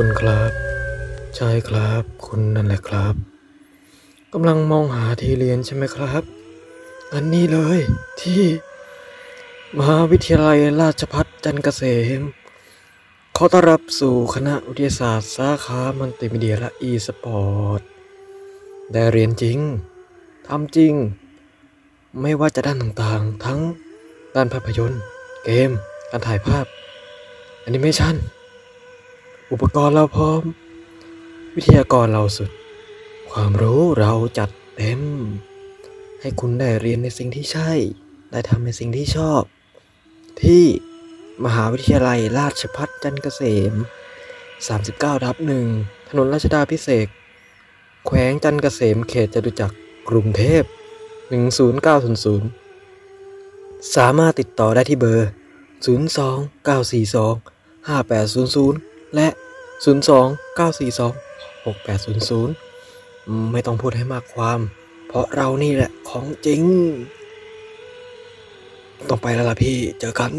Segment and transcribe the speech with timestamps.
[0.00, 0.52] คุณครับ
[1.36, 3.14] ใช่ครับ คุณนั่นแหละครับ
[4.32, 6.22] กำลังมองหาที่เรียนใช่ไหมครับ
[7.12, 7.78] อันนี้เลย
[8.20, 8.42] ที่
[9.76, 11.82] มหาวิทยาลัยราชภัฏจันเกษ
[12.20, 12.22] ม
[13.36, 17.80] ขอต้อนรับสู่คณะวิทยาศาสตร์สาขามัลติมีเดียและอีสปอร์ต
[18.92, 19.58] ได้เรียนจริง
[20.46, 20.94] ทำจริง
[22.20, 23.60] ไม่ว่าจะด้านต่างๆ ทั้ง
[24.34, 25.00] ด้านภาพยนตร์
[25.44, 25.70] เกม
[26.10, 26.66] การถ่ายภาพ
[27.62, 28.16] แอนิเมชัน
[29.52, 30.42] อุปกรณ์เราพร้อม
[31.56, 32.50] วิทยากรเราสุด
[33.30, 35.00] ความรู้เราจัดเต็ม
[36.20, 37.70] ให้คุณได้เรียนในสิ่งที่ใช่
[38.30, 39.42] ได้ทำในสิ่งที่ชอบ
[40.42, 40.64] ที่
[41.44, 43.72] มหาวิทยาลัยราชภัฏจันทร์เกษม
[44.48, 45.66] 39ทับหนึ่ง
[46.08, 47.06] ถนนราชดาพิเศษ
[48.06, 49.76] แขวงจันทร์เกษมเขตจตุจักร
[50.08, 50.62] กรุงเทพ
[53.08, 55.28] 10900 สามารถติดต่อได้ที่เบอร์
[55.86, 55.88] 02
[56.68, 59.28] 942 5800 และ
[59.84, 61.14] 02 942
[61.64, 64.60] 6800 ไม่ต้องพูดให้มากความ
[65.08, 66.62] เพราะเรานี่แหละของจริง
[69.08, 70.32] ต้องไปแล้วล่ะพี่ เจอกัน